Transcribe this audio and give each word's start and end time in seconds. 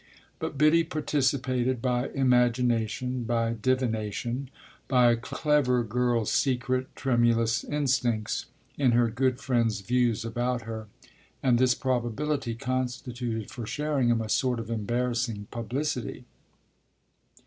But 0.39 0.57
Biddy 0.57 0.83
participated 0.83 1.79
by 1.79 2.09
imagination, 2.09 3.23
by 3.23 3.53
divination, 3.61 4.49
by 4.87 5.11
a 5.11 5.15
clever 5.15 5.83
girl's 5.83 6.31
secret, 6.31 6.87
tremulous 6.95 7.63
instincts, 7.63 8.47
in 8.79 8.93
her 8.93 9.11
good 9.11 9.39
friend's 9.39 9.81
views 9.81 10.25
about 10.25 10.63
her, 10.63 10.87
and 11.43 11.59
this 11.59 11.75
probability 11.75 12.55
constituted 12.55 13.51
for 13.51 13.67
Sherringham 13.67 14.21
a 14.21 14.29
sort 14.29 14.59
of 14.59 14.71
embarrassing 14.71 15.45
publicity. 15.51 16.25